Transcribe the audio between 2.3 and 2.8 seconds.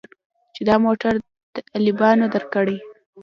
درکړى.